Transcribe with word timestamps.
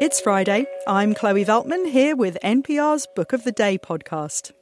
It's 0.00 0.20
Friday. 0.20 0.64
I'm 0.86 1.12
Chloe 1.12 1.44
Veltman 1.44 1.90
here 1.90 2.14
with 2.14 2.38
NPR's 2.40 3.08
Book 3.16 3.32
of 3.32 3.42
the 3.42 3.50
Day 3.50 3.78
podcast. 3.78 4.52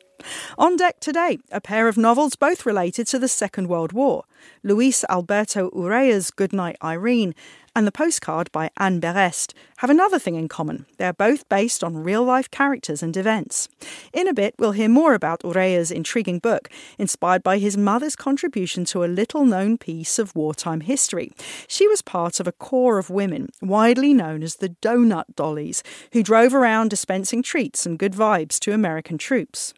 On 0.59 0.77
deck 0.77 1.01
today, 1.01 1.39
a 1.51 1.61
pair 1.61 1.89
of 1.89 1.97
novels 1.97 2.37
both 2.37 2.65
related 2.65 3.07
to 3.09 3.19
the 3.19 3.29
Second 3.29 3.69
World 3.69 3.93
War 3.93 4.25
Luis 4.63 5.05
Alberto 5.09 5.71
Urrea's 5.71 6.31
Goodnight 6.31 6.77
Irene 6.83 7.35
and 7.77 7.87
the 7.87 7.93
postcard 7.93 8.51
by 8.53 8.71
Anne 8.79 9.01
Berest 9.01 9.53
have 9.79 9.91
another 9.91 10.19
thing 10.19 10.35
in 10.35 10.49
common. 10.49 10.87
They're 10.97 11.13
both 11.13 11.47
based 11.51 11.85
on 11.85 12.03
real 12.03 12.25
life 12.25 12.51
characters 12.51 13.03
and 13.03 13.15
events. 13.15 13.69
In 14.15 14.27
a 14.27 14.33
bit, 14.33 14.55
we'll 14.59 14.73
hear 14.73 14.89
more 14.89 15.13
about 15.13 15.43
Urrea's 15.45 15.91
intriguing 15.91 16.39
book, 16.39 16.71
inspired 16.99 17.43
by 17.43 17.59
his 17.59 17.77
mother's 17.77 18.17
contribution 18.17 18.87
to 18.87 19.05
a 19.05 19.13
little 19.21 19.45
known 19.45 19.77
piece 19.77 20.19
of 20.19 20.35
wartime 20.35 20.81
history. 20.81 21.33
She 21.69 21.87
was 21.87 22.01
part 22.01 22.41
of 22.41 22.49
a 22.49 22.53
corps 22.53 22.99
of 22.99 23.11
women, 23.11 23.51
widely 23.61 24.15
known 24.15 24.43
as 24.43 24.57
the 24.57 24.71
Donut 24.71 25.35
Dollies, 25.35 25.83
who 26.13 26.23
drove 26.23 26.55
around 26.55 26.89
dispensing 26.89 27.43
treats 27.43 27.85
and 27.85 27.99
good 27.99 28.15
vibes 28.15 28.59
to 28.61 28.73
American 28.73 29.19
troops. 29.19 29.75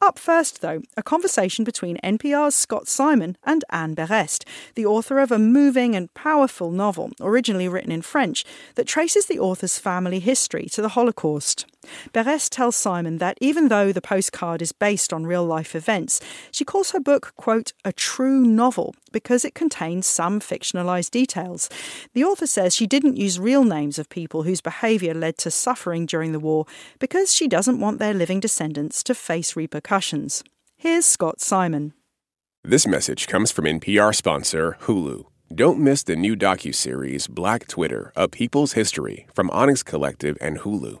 Up 0.00 0.18
first, 0.18 0.60
though, 0.62 0.82
a 0.96 1.02
conversation 1.02 1.64
between 1.64 1.98
NPR's 1.98 2.54
Scott 2.54 2.88
Simon 2.88 3.36
and 3.44 3.64
Anne 3.70 3.94
Berest, 3.94 4.44
the 4.74 4.86
author 4.86 5.18
of 5.18 5.30
a 5.30 5.38
moving 5.38 5.94
and 5.94 6.12
powerful 6.14 6.70
novel, 6.70 7.10
originally 7.20 7.68
written 7.68 7.92
in 7.92 8.02
French, 8.02 8.44
that 8.76 8.86
traces 8.86 9.26
the 9.26 9.38
author's 9.38 9.78
family 9.78 10.18
history 10.18 10.66
to 10.72 10.80
the 10.80 10.90
Holocaust. 10.90 11.66
Berest 12.12 12.50
tells 12.50 12.76
Simon 12.76 13.18
that 13.18 13.38
even 13.40 13.68
though 13.68 13.92
the 13.92 14.00
postcard 14.00 14.62
is 14.62 14.72
based 14.72 15.12
on 15.12 15.26
real 15.26 15.44
life 15.44 15.74
events, 15.74 16.20
she 16.50 16.64
calls 16.64 16.90
her 16.90 17.00
book, 17.00 17.32
quote, 17.36 17.72
a 17.84 17.92
true 17.92 18.40
novel 18.40 18.94
because 19.12 19.44
it 19.44 19.54
contains 19.54 20.06
some 20.06 20.40
fictionalized 20.40 21.10
details. 21.10 21.68
The 22.14 22.24
author 22.24 22.46
says 22.46 22.74
she 22.74 22.86
didn't 22.86 23.16
use 23.16 23.38
real 23.38 23.64
names 23.64 23.98
of 23.98 24.08
people 24.08 24.42
whose 24.42 24.60
behavior 24.60 25.14
led 25.14 25.38
to 25.38 25.50
suffering 25.50 26.06
during 26.06 26.32
the 26.32 26.40
war 26.40 26.66
because 26.98 27.34
she 27.34 27.48
doesn't 27.48 27.80
want 27.80 27.98
their 27.98 28.14
living 28.14 28.40
descendants 28.40 29.02
to 29.04 29.14
face 29.14 29.56
repercussions. 29.56 30.44
Here's 30.76 31.06
Scott 31.06 31.40
Simon. 31.40 31.92
This 32.62 32.86
message 32.86 33.26
comes 33.26 33.50
from 33.50 33.64
NPR 33.64 34.14
sponsor 34.14 34.76
Hulu. 34.82 35.24
Don't 35.54 35.80
miss 35.80 36.02
the 36.02 36.14
new 36.14 36.36
docu-series 36.36 37.26
Black 37.26 37.66
Twitter: 37.66 38.12
A 38.14 38.28
People's 38.28 38.74
History 38.74 39.26
from 39.34 39.50
Onyx 39.50 39.82
Collective 39.82 40.38
and 40.40 40.60
Hulu. 40.60 41.00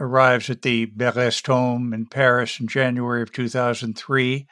arrives 0.00 0.48
at 0.50 0.62
the 0.62 0.86
Berest 0.86 1.46
home 1.46 1.92
in 1.92 2.06
Paris 2.06 2.60
in 2.60 2.68
January 2.68 3.22
of 3.22 3.32
2003. 3.32 4.46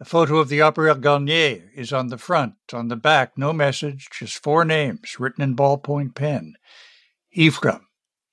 A 0.00 0.04
photo 0.04 0.36
of 0.36 0.48
the 0.48 0.60
Opera 0.60 0.94
Garnier 0.94 1.70
is 1.74 1.92
on 1.92 2.08
the 2.08 2.18
front. 2.18 2.54
On 2.72 2.88
the 2.88 2.96
back, 2.96 3.36
no 3.36 3.52
message, 3.52 4.08
just 4.12 4.42
four 4.42 4.64
names 4.64 5.18
written 5.18 5.42
in 5.42 5.56
ballpoint 5.56 6.14
pen 6.14 6.54
Ephraim, 7.32 7.86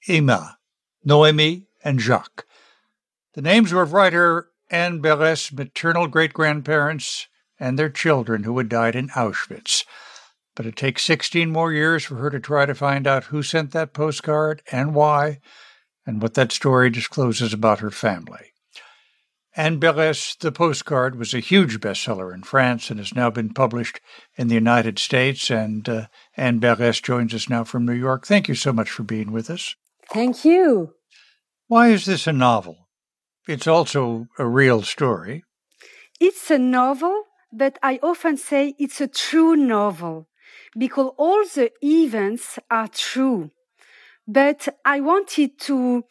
Emma, 0.08 0.58
Noemi, 1.04 1.68
and 1.84 2.00
Jacques. 2.00 2.46
The 3.34 3.42
names 3.42 3.74
were 3.74 3.82
of 3.82 3.94
writer 3.94 4.50
Anne 4.70 5.02
Berest's 5.02 5.52
maternal 5.52 6.08
great 6.08 6.34
grandparents 6.34 7.28
and 7.60 7.78
their 7.78 7.90
children 7.90 8.44
who 8.44 8.58
had 8.58 8.70
died 8.70 8.96
in 8.96 9.10
Auschwitz. 9.10 9.86
But 10.56 10.66
it 10.66 10.76
takes 10.76 11.04
16 11.04 11.52
more 11.52 11.74
years 11.74 12.04
for 12.04 12.16
her 12.16 12.30
to 12.30 12.40
try 12.40 12.66
to 12.66 12.74
find 12.74 13.08
out 13.08 13.26
who 13.26 13.44
sent 13.44 13.72
that 13.72 13.94
postcard 13.94 14.62
and 14.72 14.96
why, 14.96 15.40
and 16.06 16.22
what 16.22 16.34
that 16.36 16.52
story 16.52 16.90
discloses 16.90 17.54
about 17.54 17.80
her 17.80 17.92
family. 17.92 18.54
Anne 19.58 19.80
Berest, 19.80 20.40
The 20.40 20.52
Postcard, 20.52 21.16
was 21.16 21.34
a 21.34 21.40
huge 21.40 21.80
bestseller 21.80 22.34
in 22.34 22.44
France 22.44 22.90
and 22.90 23.00
has 23.00 23.16
now 23.16 23.30
been 23.30 23.54
published 23.54 24.02
in 24.36 24.50
the 24.50 24.56
United 24.56 25.00
States. 25.00 25.50
And 25.50 25.88
uh, 25.88 26.08
Anne 26.36 26.60
Berest 26.60 27.04
joins 27.04 27.34
us 27.34 27.50
now 27.50 27.64
from 27.64 27.86
New 27.86 27.94
York. 27.94 28.28
Thank 28.28 28.50
you 28.50 28.56
so 28.56 28.74
much 28.74 28.90
for 28.90 29.04
being 29.04 29.32
with 29.32 29.50
us. 29.50 29.76
Thank 30.12 30.44
you. 30.44 30.94
Why 31.68 31.88
is 31.88 32.06
this 32.06 32.28
a 32.28 32.34
novel? 32.34 32.90
It's 33.48 33.66
also 33.66 34.28
a 34.38 34.46
real 34.46 34.82
story. 34.82 35.44
It's 36.20 36.52
a 36.52 36.58
novel, 36.58 37.24
but 37.54 37.80
I 37.82 38.00
often 38.04 38.36
say 38.36 38.76
it's 38.78 39.00
a 39.00 39.08
true 39.08 39.56
novel 39.56 40.28
because 40.78 41.14
all 41.18 41.46
the 41.46 41.72
events 41.82 42.60
are 42.70 42.90
true 42.90 43.52
but 44.28 44.68
I 44.84 45.00
wanted 45.00 45.60
to 45.62 46.04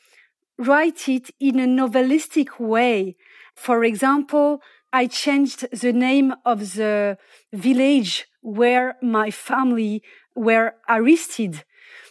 write 0.58 1.08
it 1.08 1.30
in 1.40 1.58
a 1.58 1.66
novelistic 1.66 2.60
way. 2.60 3.16
For 3.54 3.84
example, 3.84 4.60
I 4.92 5.06
changed 5.06 5.66
the 5.72 5.92
name 5.92 6.34
of 6.44 6.74
the 6.74 7.18
village 7.52 8.26
where 8.42 8.96
my 9.02 9.30
family 9.30 10.02
were 10.36 10.74
arrested 10.88 11.64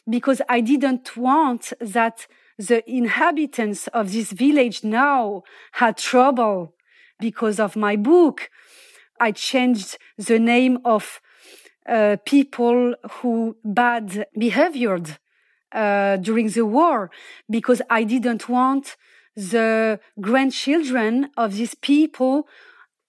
because 0.09 0.42
I 0.50 0.59
didn't 0.59 1.16
want 1.16 1.72
that 1.80 2.28
the 2.58 2.84
inhabitants 2.90 3.88
of 3.88 4.12
this 4.12 4.31
village 4.31 4.84
now 4.84 5.44
had 5.74 5.97
trouble 5.97 6.75
because 7.19 7.59
of 7.59 7.75
my 7.75 7.96
book. 7.96 8.50
I 9.19 9.31
changed 9.31 9.97
the 10.18 10.40
name 10.40 10.80
of 10.84 11.22
uh, 11.88 12.18
people 12.25 12.96
who 13.12 13.56
bad 13.63 14.28
behaviored 14.38 15.18
uh, 15.73 16.17
during 16.17 16.50
the 16.50 16.66
war 16.66 17.09
because 17.50 17.81
I 17.89 18.03
didn't 18.03 18.47
want 18.47 18.95
the 19.35 20.00
grandchildren 20.22 21.29
of 21.35 21.56
these 21.56 21.75
people 21.75 22.47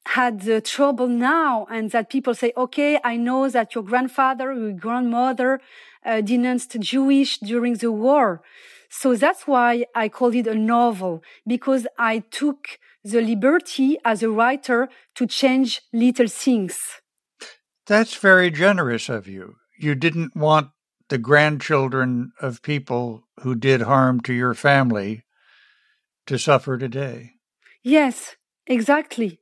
had 0.07 0.43
the 0.43 0.61
trouble 0.61 1.09
now 1.09 1.67
and 1.71 1.91
that 1.93 2.11
people 2.11 2.35
say, 2.35 2.53
okay, 2.57 2.99
I 3.03 3.17
know 3.17 3.49
that 3.49 3.75
your 3.75 3.85
grandfather, 3.85 4.53
your 4.53 4.73
grandmother 4.73 5.61
uh, 6.05 6.21
denounced 6.21 6.79
Jewish 6.81 7.39
during 7.39 7.75
the 7.75 7.93
war. 7.93 8.43
So 8.91 9.17
that's 9.17 9.47
why 9.47 9.87
I 9.95 10.09
called 10.09 10.35
it 10.35 10.47
a 10.47 10.55
novel 10.55 11.23
because 11.47 11.87
I 11.99 12.21
took 12.31 12.79
the 13.03 13.21
liberty 13.21 13.99
as 14.05 14.23
a 14.23 14.31
writer 14.31 14.89
to 15.17 15.27
change 15.27 15.83
little 15.93 16.29
things. 16.29 16.79
That's 17.87 18.17
very 18.17 18.51
generous 18.51 19.09
of 19.09 19.27
you. 19.27 19.57
You 19.79 19.95
didn't 19.95 20.37
want 20.37 20.69
the 21.09 21.19
grandchildren 21.19 22.33
of 22.41 22.63
people 22.63 23.25
who 23.41 23.55
did 23.55 23.83
harm 23.83 24.21
to 24.23 24.33
your 24.33 24.55
family 24.55 25.25
to 26.27 26.39
suffer 26.39 26.79
today. 26.79 27.33
Yes, 27.83 28.37
exactly. 28.67 29.41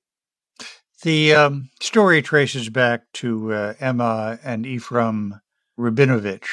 The 1.02 1.34
um, 1.34 1.70
story 1.80 2.22
traces 2.22 2.68
back 2.68 3.02
to 3.14 3.52
uh, 3.52 3.74
Emma 3.80 4.38
and 4.44 4.66
Ephraim 4.66 5.40
Rabinovich. 5.78 6.48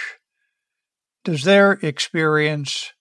Does 1.24 1.44
their 1.44 1.74
experience 1.74 2.94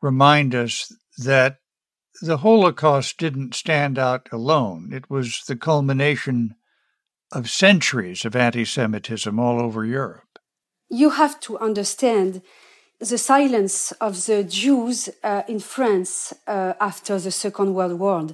remind 0.00 0.54
us 0.54 0.94
that 1.18 1.58
the 2.22 2.38
Holocaust 2.38 3.18
didn't 3.18 3.54
stand 3.54 3.98
out 3.98 4.28
alone? 4.30 4.90
It 4.92 5.10
was 5.10 5.42
the 5.46 5.56
culmination 5.56 6.54
of 7.32 7.50
centuries 7.50 8.24
of 8.24 8.36
anti 8.36 8.64
Semitism 8.64 9.38
all 9.38 9.60
over 9.60 9.84
Europe 9.84 10.33
you 10.88 11.10
have 11.10 11.40
to 11.40 11.58
understand 11.58 12.42
the 13.00 13.18
silence 13.18 13.92
of 14.00 14.26
the 14.26 14.44
Jews 14.44 15.08
uh, 15.22 15.42
in 15.48 15.60
France 15.60 16.32
uh, 16.46 16.74
after 16.80 17.18
the 17.18 17.30
Second 17.30 17.74
World 17.74 17.98
War, 17.98 18.28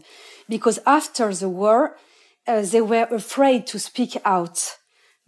because 0.48 0.78
after 0.86 1.32
the 1.32 1.48
war, 1.48 1.96
uh, 2.46 2.62
they 2.62 2.80
were 2.80 3.08
afraid 3.10 3.66
to 3.68 3.78
speak 3.78 4.16
out, 4.24 4.76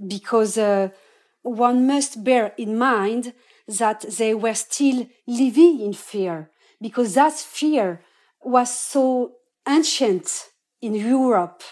because 0.06 0.58
uh, 0.58 0.88
one 1.43 1.87
must 1.87 2.23
bear 2.23 2.52
in 2.56 2.79
mind 2.79 3.32
that 3.67 4.02
they 4.19 4.35
were 4.35 4.55
still 4.55 5.08
living 5.26 5.81
in 5.81 5.93
fear, 5.93 6.50
because 6.81 7.14
that 7.14 7.32
fear 7.32 8.00
was 8.43 8.73
so 8.73 9.32
ancient 9.67 10.49
in 10.81 10.94
Europe. 10.94 11.62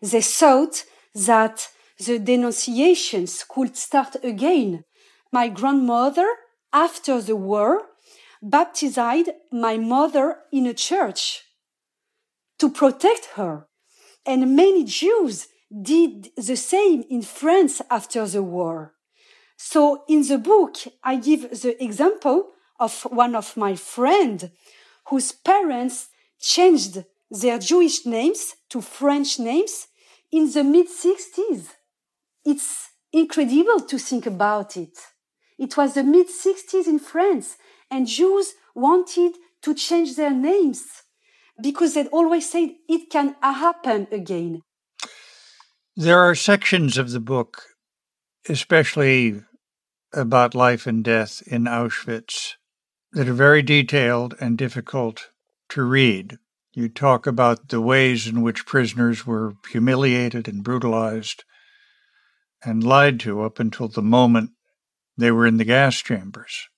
They 0.00 0.20
thought 0.20 0.84
that 1.14 1.68
the 1.98 2.18
denunciations 2.18 3.44
could 3.48 3.76
start 3.76 4.16
again. 4.22 4.84
My 5.32 5.48
grandmother, 5.48 6.26
after 6.72 7.20
the 7.20 7.36
war, 7.36 7.82
baptized 8.42 9.30
my 9.52 9.78
mother 9.78 10.38
in 10.52 10.66
a 10.66 10.74
church 10.74 11.42
to 12.58 12.70
protect 12.70 13.26
her. 13.36 13.66
And 14.26 14.56
many 14.56 14.84
Jews 14.84 15.48
did 15.82 16.30
the 16.36 16.56
same 16.56 17.04
in 17.10 17.22
France 17.22 17.80
after 17.90 18.26
the 18.26 18.42
war. 18.42 18.94
So 19.56 20.04
in 20.08 20.26
the 20.26 20.38
book, 20.38 20.76
I 21.02 21.16
give 21.16 21.62
the 21.62 21.82
example 21.82 22.50
of 22.78 23.02
one 23.04 23.34
of 23.34 23.56
my 23.56 23.76
friends 23.76 24.46
whose 25.08 25.32
parents 25.32 26.08
changed 26.40 27.04
their 27.30 27.58
Jewish 27.58 28.04
names 28.04 28.54
to 28.70 28.80
French 28.80 29.38
names 29.38 29.86
in 30.30 30.50
the 30.50 30.64
mid 30.64 30.88
60s. 30.88 31.68
It's 32.44 32.90
incredible 33.12 33.80
to 33.80 33.98
think 33.98 34.26
about 34.26 34.76
it. 34.76 34.98
It 35.58 35.76
was 35.76 35.94
the 35.94 36.02
mid 36.02 36.28
60s 36.28 36.86
in 36.86 36.98
France 36.98 37.56
and 37.90 38.06
Jews 38.06 38.54
wanted 38.74 39.34
to 39.62 39.74
change 39.74 40.16
their 40.16 40.30
names 40.30 40.84
because 41.62 41.94
they'd 41.94 42.08
always 42.08 42.50
said 42.50 42.70
it 42.88 43.10
can 43.10 43.36
happen 43.40 44.08
again. 44.10 44.62
There 45.96 46.18
are 46.18 46.34
sections 46.34 46.98
of 46.98 47.12
the 47.12 47.20
book, 47.20 47.62
especially 48.48 49.42
about 50.12 50.54
life 50.54 50.86
and 50.86 51.04
death 51.04 51.42
in 51.46 51.64
Auschwitz, 51.64 52.54
that 53.12 53.28
are 53.28 53.32
very 53.32 53.62
detailed 53.62 54.34
and 54.40 54.58
difficult 54.58 55.30
to 55.68 55.82
read. 55.82 56.38
You 56.72 56.88
talk 56.88 57.28
about 57.28 57.68
the 57.68 57.80
ways 57.80 58.26
in 58.26 58.42
which 58.42 58.66
prisoners 58.66 59.24
were 59.24 59.54
humiliated 59.70 60.48
and 60.48 60.64
brutalized 60.64 61.44
and 62.64 62.82
lied 62.82 63.20
to 63.20 63.42
up 63.42 63.60
until 63.60 63.88
the 63.88 64.02
moment 64.02 64.50
they 65.16 65.30
were 65.30 65.46
in 65.46 65.58
the 65.58 65.64
gas 65.64 65.96
chambers. 66.02 66.68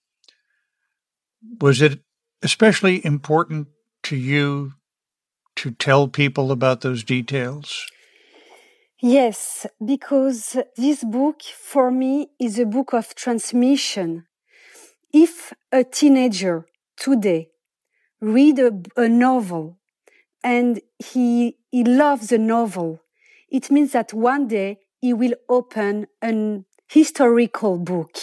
Was 1.61 1.81
it 1.81 2.01
especially 2.43 3.05
important 3.05 3.69
to 4.05 4.17
you 4.17 4.75
to 5.57 5.71
tell 5.71 6.09
people 6.09 6.53
about 6.53 6.81
those 6.83 7.03
details? 7.03 7.87
Yes, 9.01 9.67
because 9.85 10.57
this 10.77 11.05
book 11.05 11.43
for 11.43 11.91
me 11.91 12.29
is 12.41 12.59
a 12.59 12.67
book 12.67 12.93
of 12.93 13.15
transmission. 13.15 14.27
If 15.13 15.53
a 15.71 15.85
teenager 15.85 16.67
today 16.97 17.51
read 18.21 18.59
a, 18.59 18.73
a 18.97 19.09
novel 19.09 19.79
and 20.43 20.81
he, 20.99 21.57
he 21.71 21.85
loves 21.85 22.33
a 22.33 22.39
novel, 22.39 23.01
it 23.51 23.71
means 23.71 23.93
that 23.93 24.13
one 24.13 24.49
day 24.49 24.79
he 25.01 25.13
will 25.13 25.35
open 25.49 26.07
an 26.23 26.65
historical 26.89 27.79
book. 27.79 28.17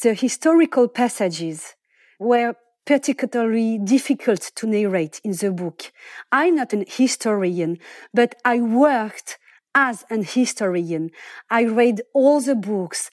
The 0.00 0.14
historical 0.14 0.88
passages 0.88 1.74
were 2.18 2.54
particularly 2.84 3.78
difficult 3.78 4.50
to 4.54 4.66
narrate 4.66 5.20
in 5.22 5.32
the 5.32 5.50
book. 5.50 5.92
I'm 6.32 6.56
not 6.56 6.72
an 6.72 6.84
historian, 6.88 7.78
but 8.14 8.34
I 8.44 8.60
worked 8.60 9.38
as 9.74 10.04
an 10.08 10.24
historian. 10.24 11.10
I 11.50 11.64
read 11.64 12.00
all 12.14 12.40
the 12.40 12.54
books 12.54 13.10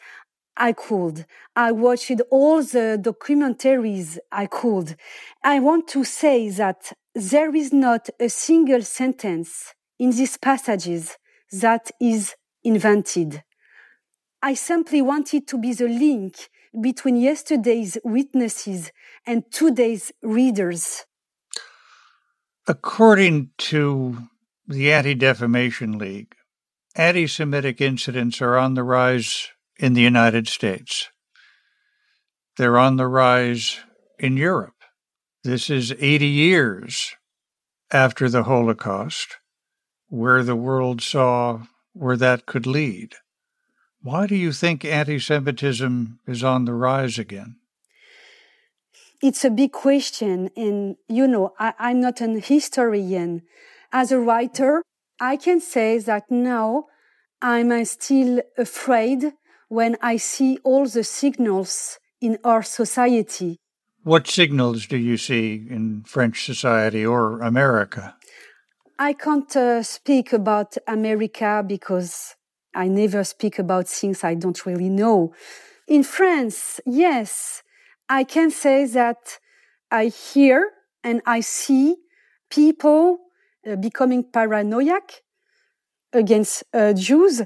I 0.57 0.71
could. 0.71 1.25
I 1.55 1.71
watched 1.71 2.21
all 2.31 2.63
the 2.63 2.97
documentaries 3.01 4.17
I 4.31 4.45
could. 4.45 4.95
I 5.43 5.59
want 5.59 5.87
to 5.89 6.03
say 6.05 6.49
that 6.51 6.93
there 7.13 7.53
is 7.53 7.73
not 7.73 8.09
a 8.19 8.29
single 8.29 8.81
sentence 8.81 9.73
in 9.99 10.11
these 10.11 10.37
passages 10.37 11.17
that 11.61 11.91
is 11.99 12.35
invented. 12.63 13.43
I 14.41 14.53
simply 14.53 15.01
wanted 15.01 15.47
to 15.47 15.57
be 15.57 15.73
the 15.73 15.87
link 15.87 16.49
between 16.81 17.15
yesterday's 17.15 17.97
witnesses 18.03 18.91
and 19.25 19.43
today's 19.51 20.11
readers. 20.21 21.05
According 22.67 23.51
to 23.69 24.27
the 24.67 24.91
Anti 24.91 25.13
Defamation 25.13 25.97
League, 25.97 26.35
anti 26.95 27.27
Semitic 27.27 27.79
incidents 27.81 28.41
are 28.41 28.57
on 28.57 28.73
the 28.73 28.83
rise 28.83 29.49
in 29.77 29.93
the 29.93 30.01
United 30.01 30.47
States. 30.47 31.09
They're 32.57 32.77
on 32.77 32.95
the 32.95 33.07
rise 33.07 33.79
in 34.17 34.37
Europe. 34.37 34.73
This 35.43 35.69
is 35.69 35.93
80 35.99 36.25
years 36.25 37.15
after 37.91 38.29
the 38.29 38.43
Holocaust, 38.43 39.37
where 40.09 40.43
the 40.43 40.55
world 40.55 41.01
saw 41.01 41.63
where 41.93 42.17
that 42.17 42.45
could 42.45 42.67
lead. 42.67 43.15
Why 44.01 44.27
do 44.27 44.35
you 44.35 44.51
think 44.51 44.85
anti 44.85 45.19
Semitism 45.19 46.19
is 46.27 46.43
on 46.43 46.65
the 46.65 46.73
rise 46.73 47.17
again? 47.17 47.55
It's 49.21 49.43
a 49.43 49.49
big 49.49 49.71
question. 49.71 50.51
And, 50.55 50.97
you 51.07 51.27
know, 51.27 51.53
I, 51.57 51.73
I'm 51.79 52.01
not 52.01 52.21
an 52.21 52.41
historian. 52.41 53.41
As 53.91 54.11
a 54.11 54.19
writer, 54.19 54.83
I 55.19 55.37
can 55.37 55.59
say 55.59 55.97
that 55.99 56.29
now 56.29 56.85
I'm 57.41 57.71
uh, 57.71 57.85
still 57.85 58.41
afraid 58.57 59.33
when 59.69 59.97
I 60.01 60.17
see 60.17 60.59
all 60.63 60.85
the 60.85 61.03
signals 61.03 61.97
in 62.21 62.37
our 62.43 62.61
society. 62.63 63.57
What 64.03 64.27
signals 64.27 64.85
do 64.85 64.97
you 64.97 65.17
see 65.17 65.65
in 65.69 66.03
French 66.03 66.45
society 66.45 67.05
or 67.05 67.41
America? 67.41 68.15
I 68.97 69.11
can't 69.11 69.53
uh, 69.57 69.83
speak 69.83 70.31
about 70.31 70.77
America 70.87 71.63
because 71.67 72.35
I 72.73 72.87
never 72.87 73.25
speak 73.25 73.59
about 73.59 73.89
things 73.89 74.23
I 74.23 74.35
don't 74.35 74.65
really 74.65 74.89
know. 74.89 75.33
In 75.87 76.03
France, 76.03 76.79
yes, 76.85 77.61
I 78.07 78.23
can 78.23 78.51
say 78.51 78.85
that 78.85 79.39
I 79.91 80.05
hear 80.05 80.71
and 81.03 81.21
I 81.25 81.41
see 81.41 81.97
people 82.49 83.19
uh, 83.69 83.75
becoming 83.75 84.23
paranoid 84.23 85.03
against 86.13 86.63
uh, 86.73 86.93
Jews, 86.93 87.41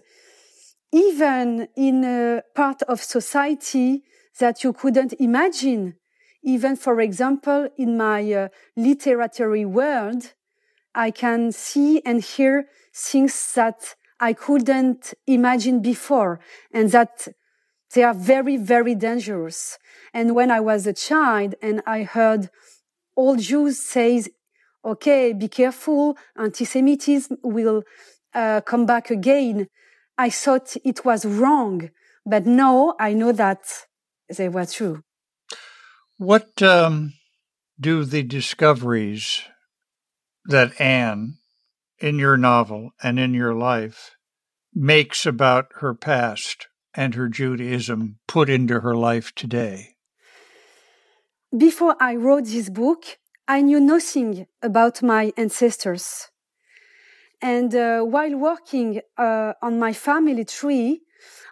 even 0.92 1.68
in 1.76 2.04
a 2.04 2.44
part 2.56 2.84
of 2.84 3.02
society 3.02 4.04
that 4.40 4.64
you 4.64 4.72
couldn't 4.72 5.14
imagine. 5.14 5.96
Even, 6.44 6.76
for 6.76 7.02
example, 7.02 7.70
in 7.76 7.98
my 7.98 8.32
uh, 8.32 8.48
literary 8.78 9.66
world, 9.66 10.34
I 10.96 11.12
can 11.12 11.52
see 11.52 12.02
and 12.06 12.22
hear 12.22 12.68
things 12.94 13.54
that 13.56 13.96
I 14.20 14.34
couldn't 14.34 15.14
imagine 15.28 15.82
before 15.82 16.40
and 16.74 16.92
that 16.92 17.28
they 17.94 18.04
are 18.04 18.14
very, 18.14 18.58
very 18.58 18.96
dangerous. 18.96 19.78
And 20.14 20.36
when 20.36 20.52
I 20.52 20.60
was 20.60 20.86
a 20.86 20.94
child 20.94 21.56
and 21.62 21.82
I 21.88 22.04
heard 22.04 22.50
all 23.16 23.36
Jews 23.36 23.80
say, 23.80 24.24
okay, 24.84 25.34
be 25.34 25.48
careful, 25.48 26.18
anti-Semitism 26.38 27.38
will 27.44 27.84
uh, 28.34 28.62
come 28.62 28.86
back 28.86 29.10
again. 29.10 29.68
I 30.18 30.30
thought 30.30 30.76
it 30.84 31.06
was 31.06 31.26
wrong, 31.26 31.90
but 32.26 32.46
now 32.46 32.96
I 33.00 33.14
know 33.14 33.32
that 33.32 33.86
they 34.36 34.50
were 34.50 34.66
true. 34.66 35.04
What 36.18 36.62
um, 36.62 37.14
do 37.80 38.04
the 38.04 38.24
discoveries 38.24 39.42
that 40.46 40.80
Anne 40.80 41.38
in 42.00 42.18
your 42.18 42.38
novel 42.38 42.92
and 43.04 43.20
in 43.20 43.34
your 43.34 43.54
life 43.54 44.16
makes 44.74 45.26
about 45.26 45.68
her 45.76 45.94
past 45.94 46.68
and 46.94 47.16
her 47.16 47.28
Judaism 47.28 48.20
put 48.28 48.50
into 48.50 48.80
her 48.82 48.96
life 48.96 49.34
today? 49.36 49.96
Before 51.56 51.96
I 52.00 52.16
wrote 52.16 52.46
this 52.46 52.70
book, 52.70 53.18
I 53.48 53.62
knew 53.62 53.80
nothing 53.80 54.46
about 54.62 55.02
my 55.02 55.34
ancestors. 55.36 56.30
And 57.42 57.74
uh, 57.74 58.02
while 58.02 58.36
working 58.38 59.02
uh, 59.18 59.54
on 59.62 59.80
my 59.80 59.94
family 59.94 60.46
tree, 60.46 61.02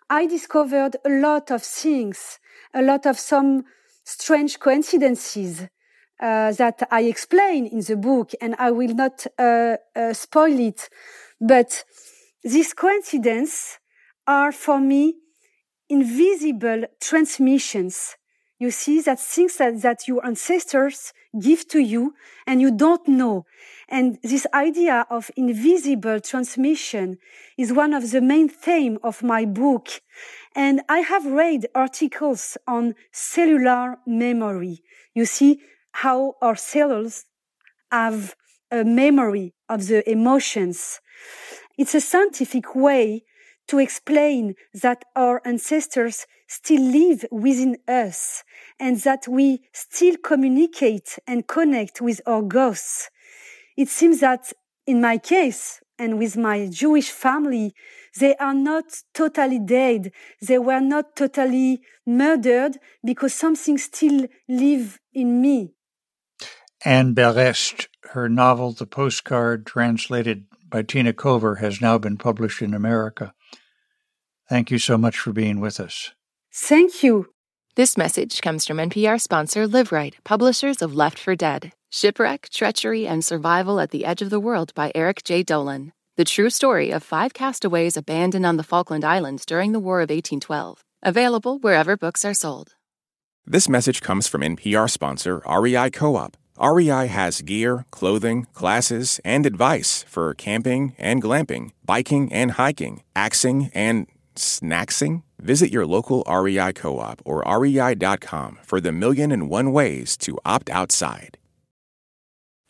I 0.10 0.28
discovered 0.28 0.98
a 1.04 1.10
lot 1.10 1.50
of 1.52 1.64
things, 1.64 2.40
a 2.74 2.82
lot 2.82 3.06
of 3.06 3.18
some 3.20 3.64
strange 4.04 4.60
coincidences 4.60 5.68
uh, 6.20 6.52
that 6.54 6.88
I 6.92 7.04
explain 7.04 7.68
in 7.68 7.82
the 7.82 7.96
book, 7.96 8.32
and 8.42 8.56
I 8.58 8.72
will 8.72 8.94
not 8.94 9.26
uh, 9.38 9.78
uh, 9.96 10.14
spoil 10.14 10.60
it. 10.60 10.90
But 11.40 11.84
these 12.44 12.74
coincidences 12.74 13.80
are 14.26 14.52
for 14.52 14.80
me 14.80 15.16
invisible 15.90 16.86
transmissions. 17.00 18.16
You 18.60 18.72
see 18.72 19.02
that 19.02 19.20
things 19.20 19.58
that, 19.58 19.82
that 19.84 20.08
your 20.08 20.26
ancestors 20.26 21.14
give 21.40 21.68
to 21.68 21.80
you 21.80 22.16
and 22.48 22.60
you 22.60 22.72
don't 22.72 23.08
know. 23.08 23.46
And 23.88 24.18
this 24.24 24.48
idea 24.54 25.06
of 25.10 25.30
invisible 25.36 26.20
transmission 26.20 27.20
is 27.58 27.72
one 27.72 27.94
of 27.94 28.10
the 28.10 28.22
main 28.22 28.50
themes 28.50 29.00
of 29.04 29.22
my 29.22 29.46
book. 29.46 30.02
And 30.56 30.82
I 30.90 31.00
have 31.00 31.26
read 31.26 31.68
articles 31.76 32.58
on 32.68 32.96
cellular 33.12 33.98
memory. 34.08 34.82
You 35.14 35.26
see 35.26 35.62
how 36.02 36.36
our 36.44 36.56
cells 36.56 37.26
have 37.92 38.36
a 38.70 38.84
memory 38.84 39.56
of 39.68 39.88
the 39.88 40.08
emotions. 40.10 41.00
It's 41.76 41.96
a 41.96 42.02
scientific 42.02 42.76
way 42.76 43.24
to 43.68 43.80
explain 43.80 44.54
that 44.76 45.04
our 45.16 45.42
ancestors 45.44 46.28
still 46.48 46.84
live 46.84 47.26
within 47.32 47.78
us 47.88 48.44
and 48.80 48.98
that 48.98 49.28
we 49.28 49.62
still 49.74 50.18
communicate 50.24 51.18
and 51.26 51.48
connect 51.48 52.00
with 52.00 52.22
our 52.28 52.44
ghosts. 52.44 53.10
It 53.76 53.90
seems 53.90 54.20
that 54.20 54.54
in 54.86 55.02
my 55.02 55.18
case, 55.18 55.82
and 56.00 56.20
with 56.20 56.38
my 56.38 56.68
Jewish 56.68 57.10
family, 57.10 57.74
they 58.20 58.36
are 58.36 58.54
not 58.54 58.86
totally 59.16 59.60
dead. 59.60 60.12
They 60.42 60.60
were 60.60 60.80
not 60.80 61.16
totally 61.16 61.82
murdered 62.06 62.78
because 63.04 63.34
something 63.34 63.80
still 63.80 64.28
live 64.48 65.00
in 65.12 65.42
me. 65.42 65.74
Anne 66.86 67.16
Berest, 67.16 67.88
her 68.12 68.30
novel 68.30 68.72
The 68.72 68.86
Postcard, 68.86 69.66
translated 69.66 70.46
by 70.70 70.84
Tina 70.84 71.14
Kover, 71.14 71.60
has 71.60 71.82
now 71.82 71.98
been 71.98 72.18
published 72.18 72.62
in 72.62 72.74
America. 72.74 73.34
Thank 74.50 74.72
you 74.72 74.80
so 74.80 74.98
much 74.98 75.18
for 75.18 75.34
being 75.34 75.60
with 75.60 75.80
us. 75.80 76.12
Thank 76.54 77.04
you. 77.04 77.30
This 77.76 77.98
message 77.98 78.42
comes 78.42 78.66
from 78.66 78.78
NPR 78.78 79.20
sponsor 79.20 79.68
Liveright, 79.68 80.16
publishers 80.24 80.82
of 80.82 80.96
Left 80.96 81.20
for 81.20 81.36
Dead 81.36 81.72
Shipwreck, 81.90 82.50
Treachery, 82.50 83.08
and 83.08 83.24
Survival 83.24 83.80
at 83.80 83.92
the 83.92 84.04
Edge 84.04 84.22
of 84.22 84.30
the 84.30 84.40
World 84.40 84.74
by 84.74 84.92
Eric 84.94 85.24
J. 85.24 85.44
Dolin. 85.44 85.92
The 86.18 86.26
true 86.26 86.50
story 86.50 86.92
of 86.92 87.04
five 87.04 87.34
castaways 87.34 87.96
abandoned 87.96 88.46
on 88.46 88.58
the 88.58 88.64
Falkland 88.64 89.06
Islands 89.06 89.46
during 89.46 89.72
the 89.72 89.80
War 89.80 90.00
of 90.00 90.10
1812. 90.10 90.84
Available 91.04 91.60
wherever 91.60 91.96
books 91.96 92.26
are 92.26 92.34
sold. 92.34 92.76
This 93.46 93.70
message 93.70 94.02
comes 94.02 94.28
from 94.28 94.42
NPR 94.42 94.90
sponsor 94.90 95.42
REI 95.48 95.92
Co 95.92 96.16
op. 96.16 96.36
REI 96.60 97.08
has 97.08 97.42
gear, 97.42 97.86
clothing, 97.92 98.48
classes, 98.54 99.20
and 99.24 99.46
advice 99.46 100.04
for 100.08 100.34
camping 100.34 100.96
and 100.98 101.22
glamping, 101.22 101.72
biking 101.86 102.32
and 102.34 102.52
hiking, 102.52 103.04
axing 103.16 103.70
and 103.74 104.08
snacksing. 104.36 105.24
Visit 105.40 105.72
your 105.72 105.86
local 105.86 106.24
REI 106.28 106.74
co 106.74 107.00
op 107.00 107.22
or 107.26 107.44
rei.com 107.48 108.58
for 108.64 108.82
the 108.82 108.92
million 108.92 109.32
and 109.32 109.50
one 109.50 109.72
ways 109.72 110.18
to 110.18 110.38
opt 110.46 110.70
outside. 110.70 111.37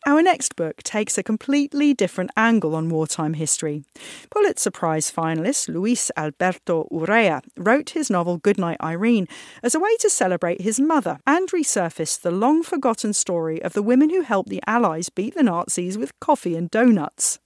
Our 0.06 0.22
next 0.22 0.56
book 0.56 0.82
takes 0.82 1.18
a 1.18 1.22
completely 1.22 1.92
different 1.92 2.30
angle 2.36 2.74
on 2.74 2.88
wartime 2.88 3.34
history. 3.34 3.84
Pulitzer 4.30 4.70
Prize 4.70 5.10
finalist 5.10 5.68
Luis 5.68 6.10
Alberto 6.16 6.88
Urrea 6.92 7.42
wrote 7.56 7.90
his 7.90 8.08
novel 8.08 8.38
Goodnight 8.38 8.78
Irene 8.80 9.26
as 9.62 9.74
a 9.74 9.80
way 9.80 9.96
to 9.98 10.08
celebrate 10.08 10.62
his 10.62 10.78
mother 10.78 11.18
and 11.26 11.50
resurface 11.50 12.18
the 12.20 12.30
long 12.30 12.62
forgotten 12.62 13.12
story 13.12 13.60
of 13.62 13.72
the 13.72 13.82
women 13.82 14.10
who 14.10 14.22
helped 14.22 14.48
the 14.48 14.62
Allies 14.66 15.08
beat 15.08 15.34
the 15.34 15.42
Nazis 15.42 15.98
with 15.98 16.18
coffee 16.20 16.56
and 16.56 16.70
donuts. 16.70 17.38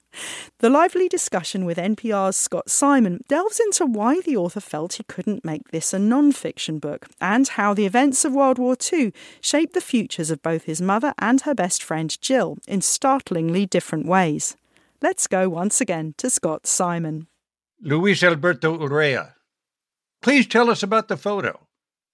The 0.59 0.71
lively 0.71 1.09
discussion 1.09 1.65
with 1.65 1.79
NPR's 1.79 2.37
Scott 2.37 2.71
Simon 2.71 3.21
delves 3.29 3.59
into 3.59 3.87
why 3.87 4.21
the 4.21 4.37
author 4.37 4.61
felt 4.61 4.95
he 4.95 5.05
couldn't 5.05 5.45
make 5.45 5.69
this 5.69 5.93
a 5.93 5.99
non 5.99 6.33
fiction 6.33 6.79
book 6.79 7.09
and 7.21 7.49
how 7.49 7.75
the 7.75 7.87
events 7.87 8.25
of 8.25 8.33
World 8.33 8.59
War 8.59 8.77
II 8.93 9.13
shaped 9.41 9.75
the 9.75 9.81
futures 9.81 10.31
of 10.31 10.43
both 10.43 10.65
his 10.65 10.81
mother 10.81 11.15
and 11.19 11.41
her 11.43 11.55
best 11.55 11.83
friend 11.83 12.17
Jill 12.21 12.59
in 12.69 12.81
startlingly 12.81 13.67
different 13.67 14.07
ways. 14.07 14.57
Let's 15.01 15.27
go 15.27 15.49
once 15.49 15.81
again 15.81 16.15
to 16.19 16.31
Scott 16.31 16.67
Simon. 16.67 17.27
Luis 17.81 18.23
Alberto 18.23 18.79
Urrea, 18.79 19.35
please 20.21 20.47
tell 20.47 20.71
us 20.71 20.83
about 20.85 21.09
the 21.09 21.17
photo. 21.17 21.67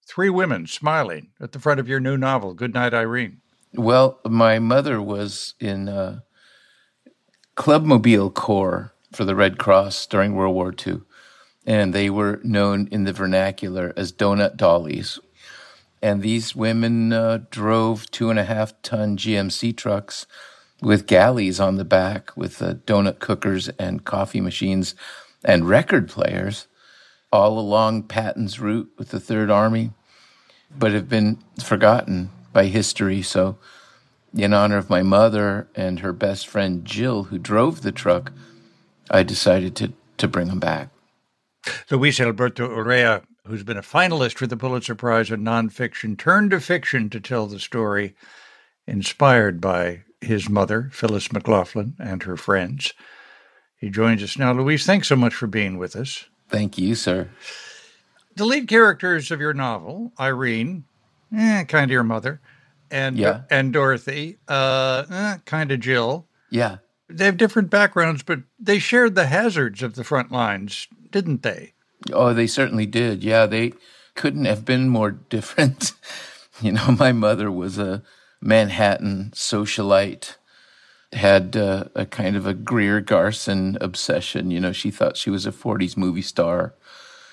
Three 0.07 0.31
women 0.31 0.67
smiling 0.67 1.29
at 1.39 1.53
the 1.53 1.59
front 1.59 1.81
of 1.81 1.89
your 1.89 2.01
new 2.01 2.17
novel, 2.17 2.55
Goodnight 2.55 2.95
Irene. 2.95 3.43
Well, 3.75 4.19
my 4.25 4.59
mother 4.59 5.03
was 5.03 5.53
in 5.61 5.91
uh, 5.91 6.21
Clubmobile 7.59 8.33
Corps 8.33 8.93
for 9.11 9.25
the 9.25 9.35
Red 9.35 9.59
Cross 9.59 10.07
during 10.07 10.37
World 10.37 10.55
War 10.55 10.73
II. 10.73 11.01
And 11.67 11.93
they 11.93 12.09
were 12.09 12.41
known 12.45 12.87
in 12.93 13.03
the 13.03 13.13
vernacular 13.13 13.93
as 13.97 14.13
donut 14.13 14.57
dollies. 14.57 15.19
And 16.01 16.23
these 16.23 16.55
women 16.55 17.13
uh, 17.13 17.41
drove 17.51 18.09
two 18.13 18.31
and 18.31 18.39
a 18.39 18.45
half 18.45 18.81
ton 18.83 19.17
GMC 19.17 19.77
trucks 19.77 20.25
with 20.81 21.09
galleys 21.09 21.59
on 21.59 21.75
the 21.75 21.85
back 21.85 22.35
with 22.37 22.63
uh, 22.63 22.75
donut 22.75 23.19
cookers 23.19 23.69
and 23.71 24.05
coffee 24.05 24.41
machines 24.41 24.95
and 25.45 25.69
record 25.69 26.09
players 26.09 26.69
all 27.33 27.59
along 27.59 28.05
Patton's 28.05 28.61
route 28.61 28.89
with 28.97 29.09
the 29.09 29.19
Third 29.19 29.51
Army, 29.51 29.91
but 30.79 30.93
have 30.93 31.09
been 31.09 31.39
forgotten 31.61 32.31
by 32.53 32.67
history. 32.67 33.21
So 33.21 33.59
in 34.35 34.53
honor 34.53 34.77
of 34.77 34.91
my 34.91 35.03
mother 35.03 35.69
and 35.75 36.01
her 36.01 36.13
best 36.13 36.47
friend 36.47 36.85
Jill, 36.85 37.25
who 37.25 37.39
drove 37.39 37.83
the 37.83 37.93
truck, 37.93 38.33
I 39.11 39.23
decided 39.23 39.75
to, 39.77 39.93
to 40.19 40.29
bring 40.29 40.49
them 40.49 40.61
back. 40.61 40.91
Luis 41.91 42.21
Alberto 42.21 42.69
Urrea, 42.69 43.23
who's 43.47 43.63
been 43.65 43.77
a 43.77 43.83
finalist 43.83 44.35
for 44.35 44.47
the 44.47 44.57
Pulitzer 44.57 44.95
Prize 44.95 45.31
in 45.31 45.43
nonfiction, 45.43 46.19
turned 46.19 46.51
to 46.51 46.61
fiction 46.61 47.11
to 47.11 47.21
tell 47.21 47.47
the 47.47 47.59
story 47.59 48.15
inspired 48.87 49.61
by 49.61 50.03
his 50.21 50.49
mother, 50.49 50.91
Phyllis 50.93 51.33
McLaughlin, 51.33 51.95
and 51.99 52.23
her 52.25 52.37
friends. 52.37 52.93
He 53.77 53.91
joins 53.91 54.23
us 54.23 54.39
now. 54.39 54.53
Luis, 54.53 54.85
thanks 54.85 55.09
so 55.09 55.17
much 55.17 55.35
for 55.35 55.47
being 55.47 55.79
with 55.79 55.95
us. 55.95 56.27
Thank 56.49 56.79
you, 56.79 56.95
sir. 56.95 57.29
The 58.35 58.45
lead 58.45 58.69
characters 58.69 59.31
of 59.31 59.41
your 59.41 59.55
novel, 59.55 60.13
Irene, 60.19 60.85
eh, 61.37 61.65
kind 61.65 61.85
of 61.85 61.93
your 61.93 62.05
mother, 62.05 62.41
and 62.91 63.19
Yeah. 63.19 63.43
and 63.51 63.73
Dorothy, 63.73 64.39
uh, 64.49 65.05
eh, 65.11 65.37
kind 65.45 65.73
of 65.73 65.81
Jill. 65.81 66.27
Yeah. 66.51 66.79
They 67.09 67.25
have 67.25 67.37
different 67.37 67.71
backgrounds, 67.71 68.23
but 68.23 68.41
they 68.59 68.79
shared 68.79 69.15
the 69.15 69.27
hazards 69.27 69.83
of 69.83 69.95
the 69.95 70.05
front 70.05 70.31
lines, 70.31 70.87
didn't 71.11 71.43
they? 71.43 71.73
Oh, 72.13 72.33
they 72.35 72.47
certainly 72.47 72.87
did. 72.87 73.25
Yeah, 73.25 73.47
they 73.47 73.73
couldn't 74.15 74.45
have 74.45 74.65
been 74.65 74.89
more 74.89 75.11
different. 75.13 75.93
you 76.61 76.73
know, 76.73 76.91
my 76.99 77.13
mother 77.13 77.51
was 77.51 77.79
a 77.79 78.03
Manhattan 78.41 79.31
socialite, 79.35 80.37
had 81.13 81.57
uh, 81.57 81.85
a 81.95 82.05
kind 82.05 82.37
of 82.37 82.47
a 82.47 82.55
Greer 82.55 83.01
Garson 83.01 83.79
obsession. 83.81 84.51
You 84.51 84.61
know, 84.61 84.73
she 84.73 84.91
thought 84.91 85.17
she 85.17 85.31
was 85.31 85.47
a 85.47 85.53
40s 85.53 85.97
movie 85.97 86.23
star. 86.23 86.75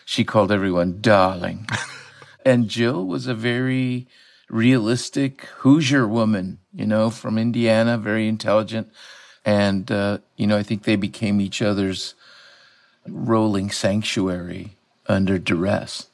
She 0.05 0.23
called 0.23 0.51
everyone 0.51 0.99
darling. 1.01 1.67
and 2.45 2.69
Jill 2.69 3.05
was 3.05 3.27
a 3.27 3.33
very 3.35 4.07
realistic 4.49 5.45
Hoosier 5.57 6.07
woman, 6.07 6.59
you 6.73 6.85
know, 6.85 7.09
from 7.09 7.37
Indiana, 7.37 7.97
very 7.97 8.27
intelligent. 8.27 8.91
And, 9.43 9.91
uh, 9.91 10.19
you 10.37 10.47
know, 10.47 10.57
I 10.57 10.63
think 10.63 10.83
they 10.83 10.95
became 10.95 11.39
each 11.39 11.61
other's 11.61 12.15
rolling 13.07 13.69
sanctuary 13.69 14.75
under 15.07 15.37
duress. 15.37 16.07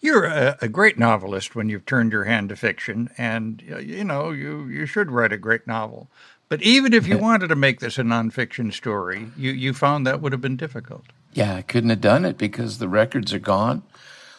You're 0.00 0.24
a, 0.24 0.56
a 0.62 0.68
great 0.68 0.98
novelist 0.98 1.54
when 1.54 1.68
you've 1.68 1.84
turned 1.84 2.12
your 2.12 2.24
hand 2.24 2.48
to 2.48 2.56
fiction, 2.56 3.10
and 3.18 3.62
uh, 3.70 3.78
you 3.78 4.04
know 4.04 4.30
you 4.30 4.66
you 4.66 4.86
should 4.86 5.10
write 5.10 5.32
a 5.32 5.36
great 5.36 5.66
novel. 5.66 6.08
But 6.48 6.62
even 6.62 6.94
if 6.94 7.06
you 7.06 7.18
wanted 7.28 7.48
to 7.48 7.56
make 7.56 7.80
this 7.80 7.98
a 7.98 8.02
nonfiction 8.02 8.72
story, 8.72 9.28
you 9.36 9.50
you 9.50 9.74
found 9.74 10.06
that 10.06 10.22
would 10.22 10.32
have 10.32 10.40
been 10.40 10.56
difficult. 10.56 11.04
Yeah, 11.32 11.54
I 11.54 11.62
couldn't 11.62 11.90
have 11.90 12.00
done 12.00 12.24
it 12.24 12.38
because 12.38 12.78
the 12.78 12.88
records 12.88 13.32
are 13.34 13.38
gone. 13.38 13.82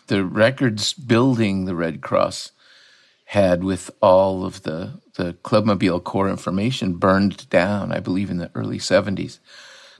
The 0.07 0.25
records 0.25 0.93
building 0.93 1.65
the 1.65 1.75
Red 1.75 2.01
Cross 2.01 2.51
had 3.31 3.63
with 3.63 3.89
all 4.01 4.43
of 4.45 4.63
the, 4.63 4.91
the 5.15 5.33
Clubmobile 5.43 6.03
Corps 6.03 6.29
information 6.29 6.95
burned 6.95 7.49
down, 7.49 7.93
I 7.93 8.01
believe, 8.01 8.29
in 8.29 8.39
the 8.39 8.51
early 8.55 8.77
70s. 8.77 9.39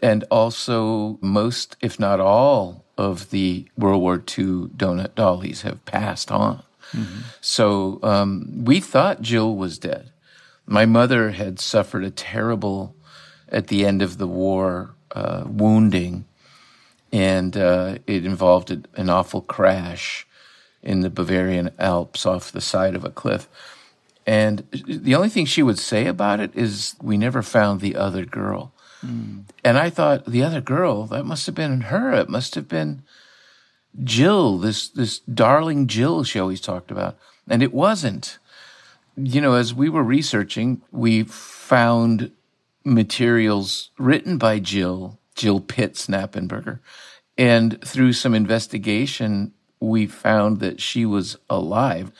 And 0.02 0.26
also, 0.30 1.18
most, 1.22 1.78
if 1.80 1.98
not 1.98 2.20
all, 2.20 2.84
of 2.98 3.30
the 3.30 3.70
World 3.78 4.02
War 4.02 4.16
II 4.16 4.68
donut 4.76 5.16
dollies 5.16 5.62
have 5.62 5.86
passed 5.86 6.30
on. 6.30 6.64
So 7.40 8.00
um, 8.04 8.66
we 8.66 8.82
thought 8.82 9.22
Jill 9.22 9.56
was 9.56 9.80
dead. 9.80 10.12
My 10.66 10.86
mother 10.86 11.32
had 11.32 11.58
suffered 11.58 12.04
a 12.04 12.12
terrible, 12.12 12.96
at 13.48 13.68
the 13.68 13.86
end 13.86 14.02
of 14.02 14.18
the 14.18 14.28
war, 14.28 14.94
uh, 15.16 15.46
wounding 15.48 16.26
and 17.14 17.56
uh, 17.58 17.96
it 18.08 18.26
involved 18.26 18.72
an 18.72 19.10
awful 19.10 19.42
crash 19.42 20.28
in 20.84 21.02
the 21.02 21.10
Bavarian 21.10 21.72
Alps 21.78 22.26
off 22.26 22.52
the 22.52 22.62
side 22.62 22.96
of 22.96 23.04
a 23.04 23.10
cliff. 23.10 23.48
And 24.26 24.60
the 24.72 25.16
only 25.16 25.30
thing 25.30 25.46
she 25.46 25.64
would 25.64 25.80
say 25.80 26.06
about 26.06 26.40
it 26.40 26.56
is, 26.56 26.96
we 27.02 27.18
never 27.18 27.42
found 27.42 27.82
the 27.82 27.96
other 27.96 28.26
girl. 28.26 28.72
Hmm. 29.02 29.40
And 29.64 29.78
I 29.78 29.90
thought, 29.90 30.26
the 30.26 30.44
other 30.44 30.62
girl, 30.62 31.06
that 31.08 31.26
must 31.26 31.46
have 31.48 31.56
been 31.56 31.82
her. 31.82 32.14
It 32.14 32.30
must 32.30 32.56
have 32.56 32.68
been 32.68 33.04
Jill, 34.04 34.58
this, 34.58 34.88
this 34.88 35.20
darling 35.20 35.88
Jill 35.88 36.24
she 36.24 36.40
always 36.40 36.62
talked 36.62 36.92
about. 36.92 37.18
And 37.50 37.64
it 37.64 37.74
wasn't. 37.74 38.38
You 39.18 39.42
know, 39.42 39.56
as 39.56 39.74
we 39.74 39.90
were 39.90 40.04
researching, 40.04 40.82
we 40.92 41.24
found 41.24 42.32
materials 42.84 43.90
written 43.98 44.38
by 44.38 44.60
Jill, 44.60 45.20
Jill 45.36 45.60
Pitts 45.60 46.08
Knappenberger. 46.08 46.80
And 47.38 47.82
through 47.84 48.14
some 48.14 48.36
investigation, 48.36 49.54
we 49.82 50.08
found 50.08 50.60
that 50.60 50.80
she 50.80 51.06
was 51.06 51.38
alive. 51.50 52.12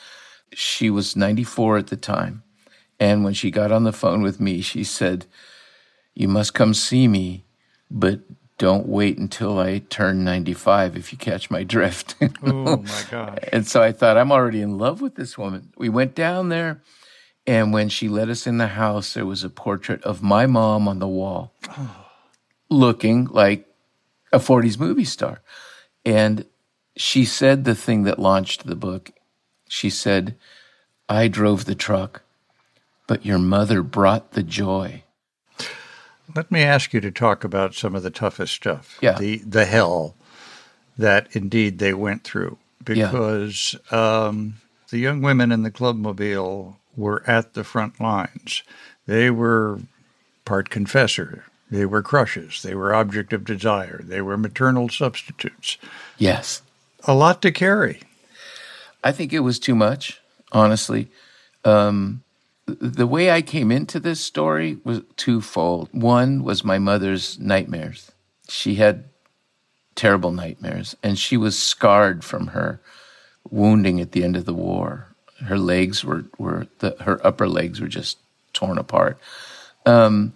She 0.52 0.90
was 0.90 1.16
94 1.16 1.78
at 1.78 1.86
the 1.86 1.96
time. 1.96 2.42
And 3.00 3.24
when 3.24 3.32
she 3.32 3.50
got 3.50 3.72
on 3.72 3.84
the 3.84 3.92
phone 3.92 4.22
with 4.22 4.40
me, 4.40 4.60
she 4.60 4.84
said, 4.84 5.26
You 6.14 6.28
must 6.28 6.52
come 6.54 6.74
see 6.74 7.08
me, 7.08 7.44
but 7.90 8.20
don't 8.58 8.86
wait 8.86 9.18
until 9.18 9.58
I 9.58 9.78
turn 9.78 10.22
95 10.24 10.96
if 10.96 11.12
you 11.12 11.18
catch 11.18 11.50
my 11.50 11.64
drift. 11.64 12.14
Oh 12.44 12.76
my 12.76 13.02
gosh! 13.10 13.38
And 13.52 13.66
so 13.66 13.82
I 13.82 13.92
thought, 13.92 14.16
I'm 14.16 14.30
already 14.30 14.60
in 14.60 14.78
love 14.78 15.00
with 15.00 15.14
this 15.14 15.38
woman. 15.38 15.72
We 15.76 15.88
went 15.88 16.14
down 16.14 16.48
there, 16.48 16.82
and 17.46 17.72
when 17.72 17.88
she 17.88 18.08
let 18.08 18.28
us 18.28 18.46
in 18.46 18.58
the 18.58 18.68
house, 18.68 19.14
there 19.14 19.26
was 19.26 19.42
a 19.42 19.50
portrait 19.50 20.02
of 20.04 20.22
my 20.22 20.46
mom 20.46 20.86
on 20.86 20.98
the 20.98 21.08
wall. 21.08 21.54
looking 22.72 23.26
like 23.26 23.66
a 24.32 24.38
40s 24.38 24.78
movie 24.78 25.04
star. 25.04 25.42
And 26.04 26.46
she 26.96 27.24
said 27.24 27.64
the 27.64 27.74
thing 27.74 28.04
that 28.04 28.18
launched 28.18 28.66
the 28.66 28.76
book. 28.76 29.10
She 29.68 29.90
said, 29.90 30.36
I 31.08 31.28
drove 31.28 31.64
the 31.64 31.74
truck, 31.74 32.22
but 33.06 33.24
your 33.24 33.38
mother 33.38 33.82
brought 33.82 34.32
the 34.32 34.42
joy. 34.42 35.04
Let 36.34 36.50
me 36.50 36.62
ask 36.62 36.92
you 36.92 37.00
to 37.00 37.10
talk 37.10 37.44
about 37.44 37.74
some 37.74 37.94
of 37.94 38.02
the 38.02 38.10
toughest 38.10 38.54
stuff. 38.54 38.98
Yeah. 39.02 39.18
The 39.18 39.38
the 39.38 39.64
hell 39.64 40.14
that 40.96 41.28
indeed 41.32 41.78
they 41.78 41.94
went 41.94 42.24
through. 42.24 42.58
Because 42.82 43.76
yeah. 43.92 44.26
um, 44.26 44.54
the 44.90 44.98
young 44.98 45.22
women 45.22 45.52
in 45.52 45.62
the 45.62 45.70
clubmobile 45.70 46.76
were 46.96 47.22
at 47.26 47.54
the 47.54 47.64
front 47.64 48.00
lines. 48.00 48.62
They 49.06 49.30
were 49.30 49.80
part 50.44 50.68
confessor. 50.70 51.44
They 51.70 51.86
were 51.86 52.02
crushes. 52.02 52.62
They 52.62 52.74
were 52.74 52.94
object 52.94 53.32
of 53.32 53.44
desire. 53.44 54.00
They 54.02 54.20
were 54.20 54.36
maternal 54.36 54.88
substitutes. 54.88 55.78
Yes. 56.18 56.62
A 57.04 57.14
lot 57.14 57.42
to 57.42 57.50
carry. 57.50 58.00
I 59.02 59.12
think 59.12 59.32
it 59.32 59.40
was 59.40 59.58
too 59.58 59.74
much, 59.74 60.20
honestly. 60.52 61.08
Um, 61.64 62.22
the 62.66 63.06
way 63.06 63.30
I 63.30 63.42
came 63.42 63.72
into 63.72 63.98
this 63.98 64.20
story 64.20 64.78
was 64.84 65.02
twofold. 65.16 65.88
One 65.92 66.44
was 66.44 66.64
my 66.64 66.78
mother's 66.78 67.38
nightmares. 67.38 68.12
She 68.48 68.76
had 68.76 69.04
terrible 69.94 70.30
nightmares, 70.30 70.96
and 71.02 71.18
she 71.18 71.36
was 71.36 71.58
scarred 71.58 72.24
from 72.24 72.48
her 72.48 72.80
wounding 73.50 74.00
at 74.00 74.12
the 74.12 74.24
end 74.24 74.36
of 74.36 74.44
the 74.44 74.54
war. 74.54 75.08
Her 75.44 75.58
legs 75.58 76.04
were, 76.04 76.24
were 76.38 76.68
the, 76.78 76.96
her 77.00 77.24
upper 77.26 77.48
legs 77.48 77.80
were 77.80 77.88
just 77.88 78.18
torn 78.52 78.78
apart. 78.78 79.18
Um, 79.84 80.34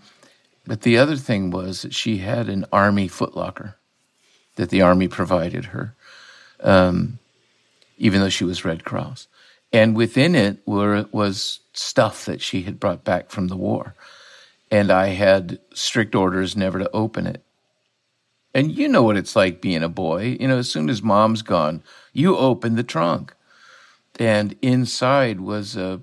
but 0.66 0.82
the 0.82 0.98
other 0.98 1.16
thing 1.16 1.50
was 1.50 1.82
that 1.82 1.94
she 1.94 2.18
had 2.18 2.48
an 2.48 2.66
army 2.72 3.08
footlocker 3.08 3.74
that 4.56 4.70
the 4.70 4.82
army 4.82 5.06
provided 5.06 5.66
her, 5.66 5.94
um, 6.66 7.18
even 7.96 8.20
though 8.20 8.28
she 8.28 8.44
was 8.44 8.64
Red 8.64 8.84
Cross. 8.84 9.28
And 9.72 9.96
within 9.96 10.34
it 10.34 10.58
were, 10.66 11.06
was 11.12 11.60
stuff 11.72 12.26
that 12.26 12.42
she 12.42 12.62
had 12.62 12.78
brought 12.78 13.04
back 13.04 13.30
from 13.30 13.48
the 13.48 13.56
war. 13.56 13.94
And 14.70 14.90
I 14.90 15.08
had 15.08 15.58
strict 15.72 16.14
orders 16.14 16.56
never 16.56 16.78
to 16.78 16.90
open 16.90 17.26
it. 17.26 17.42
And 18.54 18.72
you 18.72 18.88
know 18.88 19.02
what 19.02 19.16
it's 19.16 19.36
like 19.36 19.60
being 19.60 19.82
a 19.82 19.88
boy. 19.88 20.36
You 20.40 20.48
know, 20.48 20.58
as 20.58 20.70
soon 20.70 20.88
as 20.88 21.02
mom's 21.02 21.42
gone, 21.42 21.82
you 22.12 22.36
open 22.36 22.76
the 22.76 22.82
trunk. 22.82 23.34
And 24.18 24.56
inside 24.62 25.40
was 25.40 25.76
a 25.76 26.00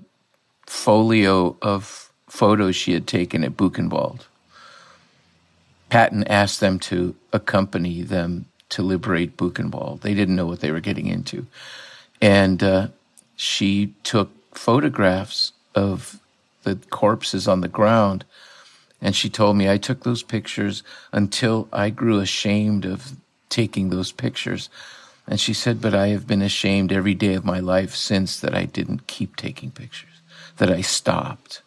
folio 0.66 1.56
of 1.60 2.12
photos 2.28 2.76
she 2.76 2.92
had 2.92 3.06
taken 3.06 3.44
at 3.44 3.56
Buchenwald. 3.56 4.26
Patton 5.90 6.24
asked 6.24 6.60
them 6.60 6.78
to 6.80 7.14
accompany 7.32 8.02
them 8.02 8.46
to 8.70 8.82
liberate 8.82 9.36
Buchenwald. 9.36 10.00
They 10.00 10.14
didn't 10.14 10.36
know 10.36 10.46
what 10.46 10.60
they 10.60 10.70
were 10.70 10.80
getting 10.80 11.06
into. 11.06 11.46
And 12.20 12.62
uh, 12.62 12.88
she 13.36 13.94
took 14.02 14.30
photographs 14.56 15.52
of 15.74 16.20
the 16.62 16.76
corpses 16.90 17.46
on 17.46 17.60
the 17.60 17.68
ground. 17.68 18.24
And 19.00 19.14
she 19.14 19.28
told 19.28 19.56
me, 19.56 19.68
I 19.68 19.76
took 19.76 20.02
those 20.02 20.22
pictures 20.22 20.82
until 21.12 21.68
I 21.72 21.90
grew 21.90 22.20
ashamed 22.20 22.84
of 22.84 23.12
taking 23.48 23.90
those 23.90 24.12
pictures. 24.12 24.70
And 25.26 25.38
she 25.38 25.52
said, 25.52 25.80
But 25.80 25.94
I 25.94 26.08
have 26.08 26.26
been 26.26 26.42
ashamed 26.42 26.92
every 26.92 27.14
day 27.14 27.34
of 27.34 27.44
my 27.44 27.60
life 27.60 27.94
since 27.94 28.40
that 28.40 28.54
I 28.54 28.64
didn't 28.64 29.06
keep 29.06 29.36
taking 29.36 29.70
pictures, 29.70 30.20
that 30.56 30.70
I 30.70 30.80
stopped. 30.80 31.62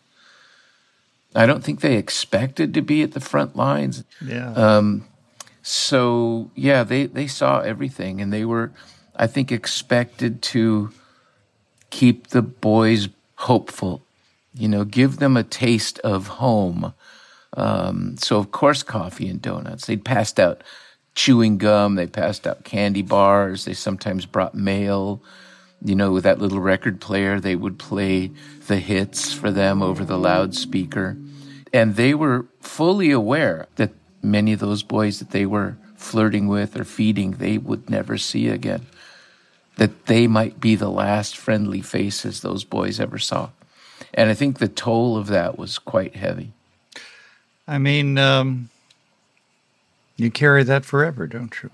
I 1.36 1.46
don't 1.46 1.64
think 1.64 1.82
they 1.82 1.98
expected 1.98 2.74
to 2.74 2.82
be 2.82 3.04
at 3.04 3.12
the 3.12 3.20
front 3.20 3.56
lines. 3.56 4.04
Yeah. 4.24 4.54
Um, 4.54 5.06
so 5.68 6.50
yeah, 6.56 6.84
they 6.84 7.08
they 7.08 7.28
saw 7.28 7.60
everything, 7.60 8.22
and 8.22 8.32
they 8.32 8.46
were, 8.46 8.72
I 9.18 9.28
think, 9.28 9.52
expected 9.52 10.42
to 10.44 10.92
keep 11.90 12.28
the 12.28 12.42
boys 12.42 13.10
hopeful. 13.36 14.02
You 14.54 14.70
know, 14.70 14.86
give 14.86 15.18
them 15.18 15.36
a 15.36 15.44
taste 15.44 16.00
of 16.00 16.28
home. 16.28 16.94
Um, 17.58 18.16
so 18.18 18.38
of 18.38 18.52
course, 18.52 18.82
coffee 18.82 19.28
and 19.28 19.42
donuts. 19.42 19.88
They'd 19.88 20.06
passed 20.06 20.40
out 20.40 20.64
chewing 21.16 21.58
gum. 21.58 21.96
They 21.96 22.08
passed 22.08 22.48
out 22.48 22.64
candy 22.64 23.02
bars. 23.02 23.66
They 23.66 23.74
sometimes 23.74 24.26
brought 24.26 24.56
mail. 24.56 25.22
You 25.84 25.96
know, 25.96 26.14
with 26.14 26.24
that 26.24 26.40
little 26.40 26.62
record 26.62 27.02
player, 27.02 27.42
they 27.42 27.58
would 27.58 27.78
play 27.78 28.32
the 28.68 28.78
hits 28.78 29.34
for 29.34 29.52
them 29.52 29.84
over 29.84 30.06
the 30.06 30.18
loudspeaker. 30.18 31.18
And 31.74 31.98
they 31.98 32.14
were 32.14 32.46
fully 32.62 33.12
aware 33.12 33.68
that 33.76 33.92
many 34.32 34.54
of 34.54 34.60
those 34.60 34.84
boys 34.84 35.20
that 35.20 35.32
they 35.32 35.46
were 35.46 35.78
flirting 35.96 36.48
with 36.48 36.78
or 36.78 36.84
feeding, 36.84 37.32
they 37.32 37.58
would 37.58 37.90
never 37.90 38.18
see 38.18 38.48
again. 38.50 38.86
That 39.78 40.08
they 40.08 40.28
might 40.28 40.60
be 40.60 40.76
the 40.76 40.90
last 40.90 41.38
friendly 41.38 41.82
faces 41.82 42.42
those 42.42 42.64
boys 42.64 43.00
ever 43.00 43.20
saw. 43.20 43.50
And 44.14 44.30
I 44.30 44.34
think 44.34 44.58
the 44.58 44.68
toll 44.68 45.18
of 45.18 45.28
that 45.28 45.58
was 45.58 45.80
quite 45.80 46.16
heavy. 46.16 46.52
I 47.68 47.78
mean, 47.78 48.18
um, 48.18 48.70
you 50.16 50.32
carry 50.32 50.64
that 50.64 50.86
forever, 50.86 51.28
don't 51.28 51.54
you? 51.62 51.70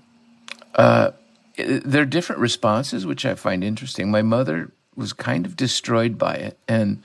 Uh, 0.74 1.12
there 1.56 2.02
are 2.02 2.06
different 2.06 2.40
responses, 2.40 3.06
which 3.06 3.24
I 3.24 3.34
find 3.36 3.62
interesting. 3.62 4.10
My 4.10 4.22
mother 4.22 4.70
was 4.96 5.12
kind 5.12 5.46
of 5.46 5.56
destroyed 5.56 6.18
by 6.18 6.34
it. 6.34 6.58
And 6.68 7.02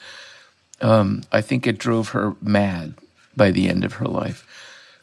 um, 0.82 1.24
I 1.32 1.42
think 1.42 1.68
it 1.68 1.78
drove 1.78 2.10
her 2.10 2.36
mad 2.42 2.96
by 3.36 3.52
the 3.52 3.70
end 3.70 3.86
of 3.86 3.94
her 3.94 4.06
life. 4.06 4.46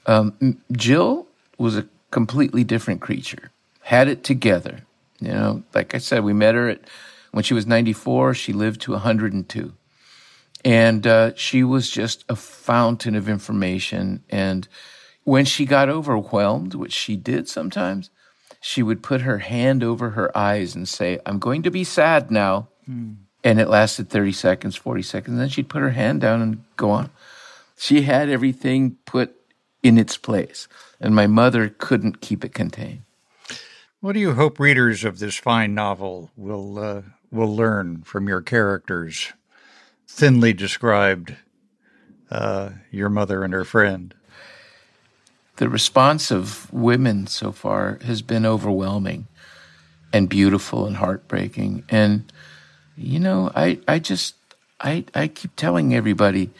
Um, 0.07 0.61
Jill 0.73 1.27
was 1.59 1.77
a 1.77 1.87
completely 2.11 2.65
different 2.65 3.01
creature, 3.01 3.51
had 3.83 4.09
it 4.09 4.25
together. 4.25 4.85
You 5.21 5.33
know, 5.33 5.63
like 5.75 5.95
I 5.95 5.99
said, 5.99 6.25
we 6.25 6.33
met 6.33 6.55
her 6.55 6.69
at, 6.69 6.81
when 7.33 7.45
she 7.45 7.55
was 7.55 7.67
94, 7.67 8.35
she 8.35 8.53
lived 8.53 8.81
to 8.83 8.93
102. 8.93 9.73
And 10.65 11.07
uh, 11.07 11.35
she 11.35 11.63
was 11.63 11.91
just 11.91 12.25
a 12.29 12.37
fountain 12.37 13.15
of 13.15 13.29
information. 13.29 14.25
And 14.31 14.67
when 15.25 15.45
she 15.45 15.65
got 15.65 15.89
overwhelmed, 15.89 16.75
which 16.75 16.93
she 16.93 17.17
did 17.17 17.49
sometimes, 17.49 18.11
she 18.61 18.83
would 18.83 19.03
put 19.03 19.21
her 19.21 19.39
hand 19.39 19.85
over 19.85 20.11
her 20.11 20.37
eyes 20.37 20.75
and 20.75 20.89
say, 20.89 21.21
I'm 21.25 21.39
going 21.39 21.63
to 21.63 21.71
be 21.71 21.85
sad 21.85 22.31
now. 22.31 22.69
Mm 22.89 23.17
and 23.47 23.61
it 23.61 23.69
lasted 23.69 24.11
30 24.11 24.33
seconds, 24.33 24.75
40 24.75 25.03
seconds. 25.03 25.35
And 25.35 25.41
then 25.41 25.49
she'd 25.49 25.69
put 25.69 25.81
her 25.81 25.91
hand 25.91 26.21
down 26.21 26.43
and 26.43 26.65
go 26.77 26.91
on. 26.91 27.11
She 27.79 28.03
had 28.03 28.29
everything 28.29 28.97
put 29.07 29.36
in 29.87 29.99
its 29.99 30.17
place, 30.17 30.69
and 31.01 31.15
my 31.15 31.27
mother 31.27 31.69
couldn't 31.69 32.21
keep 32.21 32.45
it 32.45 32.55
contained. 32.55 33.03
What 34.01 34.13
do 34.13 34.21
you 34.21 34.35
hope 34.35 34.59
readers 34.59 35.05
of 35.05 35.19
this 35.19 35.37
fine 35.37 35.75
novel 35.75 36.31
will 36.37 36.79
uh, 36.79 37.03
will 37.31 37.55
learn 37.55 38.03
from 38.03 38.29
your 38.29 38.43
characters, 38.43 39.33
thinly 40.09 40.53
described, 40.53 41.37
uh, 42.31 42.71
your 42.91 43.09
mother 43.09 43.43
and 43.43 43.53
her 43.53 43.65
friend? 43.65 44.15
The 45.57 45.69
response 45.69 46.31
of 46.31 46.73
women 46.73 47.27
so 47.27 47.53
far 47.53 47.99
has 48.05 48.23
been 48.23 48.45
overwhelming, 48.45 49.27
and 50.13 50.29
beautiful 50.29 50.87
and 50.87 50.97
heartbreaking, 50.97 51.85
and 51.89 52.31
you 52.97 53.21
know, 53.21 53.51
I, 53.55 53.79
I 53.87 53.99
just, 53.99 54.35
I, 54.81 55.05
I 55.15 55.29
keep 55.29 55.55
telling 55.55 55.95
everybody 55.95 56.51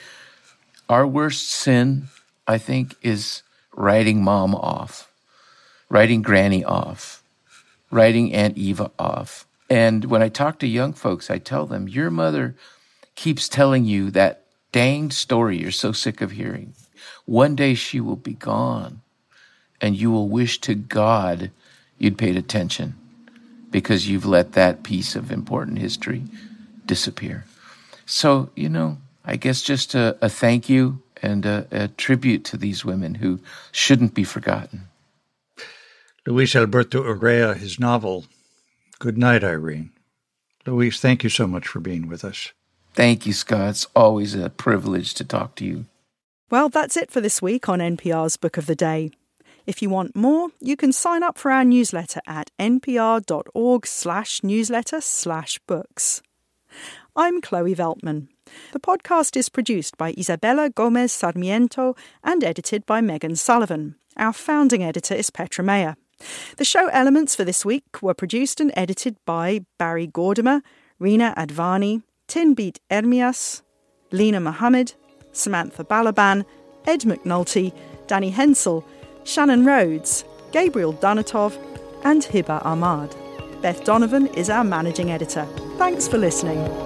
our 0.89 1.07
worst 1.07 1.49
sin, 1.49 2.09
I 2.47 2.59
think, 2.59 2.97
is 3.03 3.43
writing 3.75 4.23
mom 4.23 4.55
off, 4.55 5.11
writing 5.89 6.23
granny 6.23 6.65
off, 6.65 7.23
writing 7.91 8.33
Aunt 8.33 8.57
Eva 8.57 8.91
off. 8.99 9.47
And 9.69 10.05
when 10.07 10.23
I 10.23 10.29
talk 10.29 10.59
to 10.61 10.67
young 10.67 10.93
folks, 10.93 11.31
I 11.31 11.39
tell 11.39 11.67
them, 11.67 11.89
your 11.89 12.11
mother 12.11 12.55
keeps 13.15 13.49
telling 13.49 13.85
you 13.85 14.11
that 14.13 14.43
danged 14.73 15.15
story 15.15 15.59
you're 15.59 15.71
so 15.71 15.93
sick 15.93 16.21
of 16.21 16.33
hearing. 16.33 16.75
One 17.25 17.57
day 17.57 17.75
she 17.75 18.01
will 18.01 18.17
be 18.17 18.35
gone, 18.35 19.01
and 19.81 19.97
you 19.97 20.11
will 20.11 20.29
wish 20.29 20.61
to 20.63 20.75
God 20.75 21.51
you'd 21.99 22.19
paid 22.19 22.37
attention 22.37 22.95
because 23.71 24.09
you've 24.09 24.27
let 24.27 24.53
that 24.53 24.83
piece 24.83 25.17
of 25.17 25.33
important 25.33 25.79
history 25.79 26.23
disappear. 26.87 27.45
So, 28.05 28.51
you 28.55 28.69
know, 28.69 28.99
I 29.25 29.37
guess 29.37 29.63
just 29.63 29.95
a, 29.95 30.17
a 30.23 30.29
thank 30.29 30.69
you 30.69 31.03
and 31.23 31.47
a, 31.47 31.67
a 31.71 31.89
tribute 31.89 32.45
to 32.45 32.57
these 32.57 32.85
women 32.85 33.17
who 33.17 33.41
shouldn't 33.73 34.15
be 34.15 34.25
forgotten. 34.25 34.89
Luis 36.27 36.57
Alberto 36.57 37.03
Urrea, 37.03 37.57
his 37.57 37.79
novel, 37.79 38.25
Good 38.99 39.17
Night, 39.17 39.45
Irene. 39.45 39.91
Luis, 40.67 41.01
thank 41.01 41.23
you 41.23 41.31
so 41.31 41.47
much 41.47 41.69
for 41.69 41.81
being 41.81 42.09
with 42.09 42.25
us. 42.25 42.53
Thank 42.95 43.27
you, 43.27 43.33
Scott. 43.33 43.71
It's 43.71 43.87
always 43.95 44.35
a 44.35 44.51
privilege 44.51 45.15
to 45.15 45.25
talk 45.25 45.55
to 45.57 45.65
you. 45.65 45.85
Well, 46.51 46.69
that's 46.69 46.97
it 46.97 47.11
for 47.11 47.21
this 47.21 47.43
week 47.43 47.69
on 47.69 47.81
NPR's 47.81 48.37
Book 48.37 48.57
of 48.57 48.67
the 48.67 48.75
Day. 48.75 49.11
If 49.67 49.83
you 49.83 49.91
want 49.91 50.17
more, 50.17 50.49
you 50.61 50.77
can 50.77 50.93
sign 50.93 51.23
up 51.23 51.39
for 51.39 51.51
our 51.51 51.65
newsletter 51.65 52.21
at 52.27 52.51
npr.org 52.59 53.87
slash 53.87 54.43
newsletter 54.43 55.01
slash 55.01 55.59
books. 55.67 56.23
I'm 57.15 57.41
Chloe 57.41 57.75
Veltman. 57.75 58.29
The 58.73 58.81
podcast 58.81 59.37
is 59.37 59.49
produced 59.49 59.97
by 59.97 60.15
Isabella 60.19 60.71
Gomez 60.71 61.13
Sarmiento 61.13 61.97
and 62.23 62.43
edited 62.45 62.87
by 62.87 63.01
Megan 63.01 63.37
Sullivan. 63.37 63.97
Our 64.17 64.33
founding 64.33 64.83
editor 64.83 65.15
is 65.15 65.31
Petra 65.31 65.65
Mayer. 65.65 65.97
The 66.57 66.65
show 66.65 66.89
elements 66.89 67.37
for 67.37 67.45
this 67.45 67.65
week 67.65 68.03
were 68.03 68.15
produced 68.15 68.61
and 68.61 68.73
edited 68.77 69.17
by 69.27 69.61
Barrie 69.79 70.09
Hardymon, 70.09 70.63
Reena 71.01 71.35
Advani, 71.37 72.03
Tinbete 72.29 72.79
Ermyas, 72.91 73.63
Lena 74.11 74.41
Mohammed, 74.41 74.95
Samantha 75.33 75.85
Balaban, 75.85 76.45
Ed 76.87 77.01
McNulty, 77.03 77.75
Danny 78.07 78.31
Hensel, 78.31 78.85
Shannon 79.25 79.65
Rhoades, 79.65 80.25
Gabriel 80.53 80.95
Dunatov, 80.95 81.59
and 82.05 82.23
Hiba 82.23 82.65
Ahmad. 82.65 83.15
Beth 83.61 83.85
Donovan 83.85 84.29
is 84.29 84.49
our 84.49 84.65
managing 84.65 85.11
editor. 85.11 85.47
Thanks 85.77 86.07
for 86.07 86.19
listening. 86.19 86.86